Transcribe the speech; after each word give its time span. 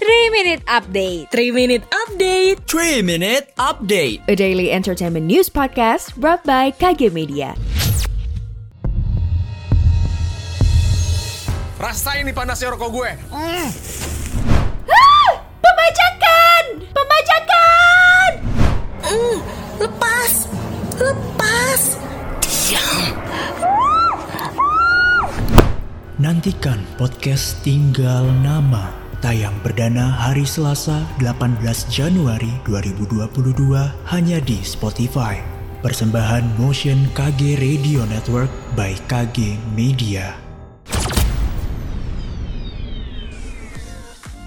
3 0.00 0.32
Minute 0.32 0.64
Update. 0.64 1.28
3 1.28 1.52
Minute 1.52 1.84
Update. 1.92 2.64
3 2.64 3.04
Minute 3.04 3.52
Update. 3.60 4.24
A 4.32 4.34
daily 4.34 4.72
entertainment 4.72 5.28
news 5.28 5.52
podcast 5.52 6.16
brought 6.16 6.40
by 6.40 6.72
KG 6.72 7.12
Media. 7.12 7.52
Rasain 11.76 12.24
nih 12.24 12.32
panasnya 12.32 12.72
rokok 12.72 12.90
gue. 12.96 13.10
Pembajakan! 15.60 16.64
Pembajakan! 16.96 18.30
Lepas. 19.84 20.32
Lepas. 20.96 21.82
Nantikan 26.16 26.80
podcast 26.96 27.60
Tinggal 27.60 28.24
Nama 28.40 28.99
tayang 29.20 29.54
perdana 29.60 30.08
hari 30.08 30.48
Selasa 30.48 31.04
18 31.20 31.60
Januari 31.92 32.50
2022 32.64 33.76
hanya 34.08 34.40
di 34.40 34.58
Spotify. 34.64 35.38
Persembahan 35.80 36.60
Motion 36.60 37.08
KG 37.12 37.60
Radio 37.60 38.04
Network 38.08 38.52
by 38.76 38.96
KG 39.08 39.60
Media. 39.76 40.49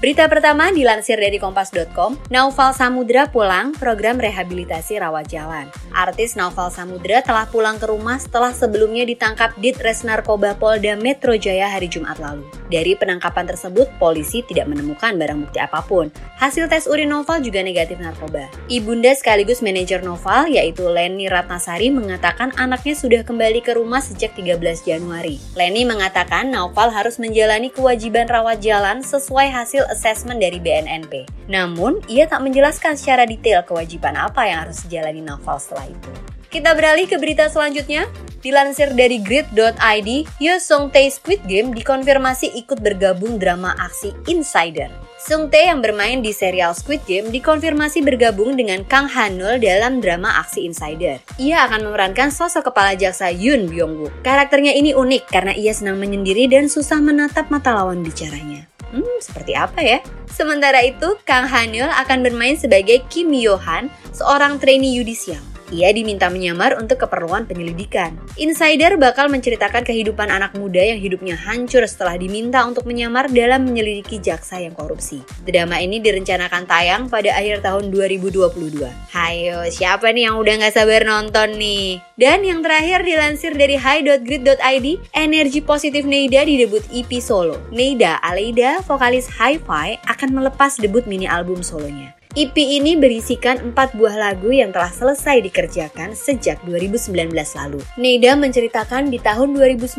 Berita 0.00 0.24
pertama 0.32 0.72
dilansir 0.72 1.20
dari 1.20 1.36
kompas.com, 1.36 2.16
Naufal 2.32 2.72
Samudra 2.72 3.28
pulang 3.28 3.76
program 3.76 4.16
rehabilitasi 4.16 4.96
rawat 4.96 5.28
jalan. 5.28 5.68
Artis 5.92 6.40
Naufal 6.40 6.72
Samudra 6.72 7.20
telah 7.20 7.44
pulang 7.44 7.76
ke 7.76 7.84
rumah 7.84 8.16
setelah 8.16 8.56
sebelumnya 8.56 9.04
ditangkap 9.04 9.52
Ditres 9.60 10.00
Narkoba 10.00 10.56
Polda 10.56 10.96
Metro 10.96 11.36
Jaya 11.36 11.68
hari 11.68 11.92
Jumat 11.92 12.16
lalu. 12.16 12.48
Dari 12.72 12.96
penangkapan 12.96 13.44
tersebut, 13.52 13.92
polisi 14.00 14.40
tidak 14.40 14.72
menemukan 14.72 15.20
barang 15.20 15.36
bukti 15.44 15.60
apa 15.60 15.84
pun. 15.84 16.08
Hasil 16.40 16.72
tes 16.72 16.88
urin 16.88 17.12
Noval 17.12 17.44
juga 17.44 17.60
negatif 17.60 18.00
narkoba. 18.00 18.48
Ibunda 18.72 19.12
sekaligus 19.12 19.60
manajer 19.60 20.00
Noval, 20.00 20.48
yaitu 20.48 20.88
Leni 20.88 21.28
Ratnasari, 21.28 21.92
mengatakan 21.92 22.56
anaknya 22.56 22.96
sudah 22.96 23.20
kembali 23.20 23.60
ke 23.60 23.76
rumah 23.76 24.00
sejak 24.00 24.32
13 24.32 24.56
Januari. 24.80 25.36
Leni 25.52 25.84
mengatakan 25.84 26.48
Naufal 26.48 26.88
harus 26.88 27.20
menjalani 27.20 27.68
kewajiban 27.68 28.24
rawat 28.24 28.64
jalan 28.64 29.04
sesuai 29.04 29.52
hasil 29.52 29.89
asesmen 29.90 30.38
dari 30.38 30.62
BNNP. 30.62 31.26
Namun, 31.50 32.00
ia 32.06 32.30
tak 32.30 32.46
menjelaskan 32.46 32.94
secara 32.94 33.26
detail 33.26 33.66
kewajiban 33.66 34.14
apa 34.14 34.46
yang 34.46 34.64
harus 34.64 34.86
dijalani 34.86 35.20
Naufal 35.20 35.58
setelah 35.58 35.90
itu. 35.90 36.12
Kita 36.50 36.74
beralih 36.74 37.06
ke 37.06 37.14
berita 37.14 37.46
selanjutnya. 37.46 38.10
Dilansir 38.42 38.90
dari 38.96 39.22
grid.id, 39.22 40.10
Yo 40.42 40.54
Sung 40.58 40.90
Tae 40.90 41.06
Squid 41.06 41.46
Game 41.46 41.70
dikonfirmasi 41.70 42.58
ikut 42.58 42.82
bergabung 42.82 43.38
drama 43.38 43.76
aksi 43.78 44.10
Insider. 44.26 44.90
Sung 45.20 45.46
Tae 45.46 45.70
yang 45.70 45.78
bermain 45.78 46.24
di 46.24 46.34
serial 46.34 46.74
Squid 46.74 47.06
Game 47.06 47.30
dikonfirmasi 47.30 48.02
bergabung 48.02 48.58
dengan 48.58 48.82
Kang 48.82 49.06
Hanul 49.06 49.62
dalam 49.62 50.02
drama 50.02 50.42
aksi 50.42 50.66
Insider. 50.66 51.22
Ia 51.38 51.70
akan 51.70 51.86
memerankan 51.86 52.34
sosok 52.34 52.72
kepala 52.74 52.98
jaksa 52.98 53.30
Yoon 53.30 53.70
Byung-wook. 53.70 54.26
Karakternya 54.26 54.74
ini 54.74 54.90
unik 54.90 55.30
karena 55.30 55.54
ia 55.54 55.70
senang 55.70 56.02
menyendiri 56.02 56.50
dan 56.50 56.66
susah 56.66 56.98
menatap 56.98 57.52
mata 57.52 57.76
lawan 57.76 58.02
bicaranya. 58.02 58.66
Hmm, 58.90 59.18
seperti 59.22 59.54
apa 59.54 59.80
ya? 59.82 59.98
Sementara 60.30 60.82
itu, 60.82 61.14
Kang 61.22 61.46
Hanul 61.46 61.90
akan 61.90 62.26
bermain 62.26 62.58
sebagai 62.58 63.02
Kim 63.10 63.30
Yo-han, 63.34 63.90
seorang 64.10 64.58
trainee 64.58 64.98
yudisial. 64.98 65.49
Ia 65.70 65.94
diminta 65.94 66.26
menyamar 66.26 66.74
untuk 66.78 67.06
keperluan 67.06 67.46
penyelidikan. 67.46 68.18
Insider 68.34 68.98
bakal 68.98 69.30
menceritakan 69.30 69.86
kehidupan 69.86 70.26
anak 70.26 70.58
muda 70.58 70.82
yang 70.82 70.98
hidupnya 70.98 71.38
hancur 71.38 71.86
setelah 71.86 72.18
diminta 72.18 72.66
untuk 72.66 72.90
menyamar 72.90 73.30
dalam 73.30 73.62
menyelidiki 73.66 74.18
jaksa 74.18 74.58
yang 74.58 74.74
korupsi. 74.74 75.22
Drama 75.46 75.78
ini 75.78 76.02
direncanakan 76.02 76.66
tayang 76.66 77.06
pada 77.06 77.38
akhir 77.38 77.62
tahun 77.62 77.94
2022. 77.94 78.82
Hayo, 79.14 79.66
siapa 79.70 80.10
nih 80.10 80.30
yang 80.30 80.36
udah 80.42 80.54
nggak 80.58 80.74
sabar 80.74 81.06
nonton 81.06 81.54
nih? 81.54 82.02
Dan 82.18 82.44
yang 82.44 82.60
terakhir 82.60 83.06
dilansir 83.06 83.56
dari 83.56 83.80
high.grid.id, 83.80 84.86
energi 85.16 85.60
positif 85.64 86.04
Neida 86.04 86.44
di 86.44 86.60
debut 86.60 86.84
EP 86.92 87.08
solo. 87.22 87.56
Neida 87.72 88.20
Aleida, 88.20 88.84
vokalis 88.84 89.30
Hi-Fi, 89.40 90.04
akan 90.04 90.28
melepas 90.34 90.76
debut 90.76 91.06
mini 91.08 91.24
album 91.24 91.64
solonya. 91.64 92.19
EP 92.38 92.54
ini 92.54 92.94
berisikan 92.94 93.74
4 93.74 93.98
buah 93.98 94.14
lagu 94.14 94.54
yang 94.54 94.70
telah 94.70 94.86
selesai 94.86 95.42
dikerjakan 95.50 96.14
sejak 96.14 96.62
2019 96.62 97.26
lalu. 97.34 97.82
Neida 97.98 98.38
menceritakan 98.38 99.10
di 99.10 99.18
tahun 99.18 99.58
2019 99.58 99.98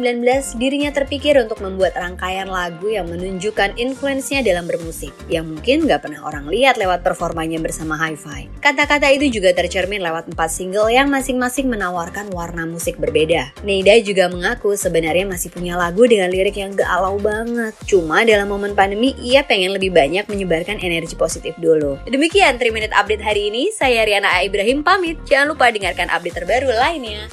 dirinya 0.55 0.95
terpikir 0.95 1.35
untuk 1.43 1.59
membuat 1.59 1.91
rangkaian 1.99 2.47
lagu 2.47 2.87
yang 2.87 3.11
menunjukkan 3.11 3.75
influence-nya 3.75 4.47
dalam 4.47 4.63
bermusik, 4.63 5.11
yang 5.27 5.43
mungkin 5.43 5.83
nggak 5.83 6.07
pernah 6.07 6.23
orang 6.23 6.47
lihat 6.47 6.79
lewat 6.79 7.03
performanya 7.03 7.59
bersama 7.59 7.99
Hi-Fi. 7.99 8.63
Kata-kata 8.63 9.11
itu 9.11 9.27
juga 9.27 9.51
tercermin 9.51 9.99
lewat 9.99 10.31
4 10.31 10.39
single 10.47 10.87
yang 10.87 11.11
masing-masing 11.11 11.67
menawarkan 11.67 12.31
warna 12.31 12.63
musik 12.63 12.95
berbeda. 12.95 13.51
Neida 13.67 13.99
juga 13.99 14.31
mengaku 14.31 14.79
sebenarnya 14.79 15.27
masih 15.27 15.51
punya 15.51 15.75
lagu 15.75 16.07
dengan 16.07 16.31
lirik 16.31 16.55
yang 16.55 16.79
galau 16.79 17.19
banget. 17.19 17.75
Cuma 17.83 18.23
dalam 18.23 18.47
momen 18.47 18.71
pandemi, 18.71 19.19
ia 19.19 19.43
pengen 19.43 19.75
lebih 19.75 19.91
banyak 19.91 20.31
menyebarkan 20.31 20.79
energi 20.79 21.19
positif 21.19 21.59
dulu. 21.59 21.99
Demikian 22.21 22.61
3 22.61 22.69
Minute 22.69 22.93
Update 22.93 23.25
hari 23.25 23.49
ini, 23.49 23.73
saya 23.73 24.05
Riana 24.05 24.29
A. 24.29 24.45
Ibrahim 24.45 24.85
pamit. 24.85 25.17
Jangan 25.25 25.57
lupa 25.57 25.73
dengarkan 25.73 26.05
update 26.05 26.37
terbaru 26.37 26.69
lainnya. 26.69 27.25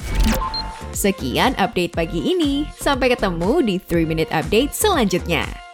Sekian 0.97 1.53
update 1.61 1.93
pagi 1.93 2.17
ini. 2.33 2.65
Sampai 2.73 3.13
ketemu 3.13 3.61
di 3.61 3.77
3 3.77 4.09
Minute 4.09 4.33
Update 4.33 4.73
selanjutnya. 4.73 5.68